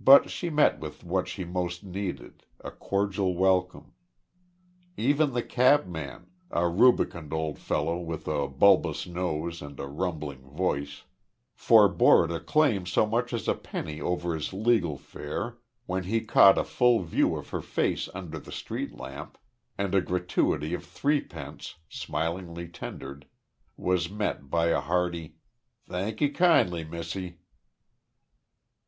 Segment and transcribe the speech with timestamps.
[0.00, 3.92] But she met with what she most needed, a cordial welcome.
[4.96, 11.04] Even the cabman, a rubicund old fellow with a bulbous nose and a rumbling voice,
[11.54, 16.58] forebore to claim so much as a penny over his legal fare when he caught
[16.58, 19.38] a full view of her face under the street lamp,
[19.78, 23.28] and a gratuity of threepence, smilingly tendered,
[23.76, 25.36] was met by a hearty
[25.86, 27.38] "Thankee kindly, missie."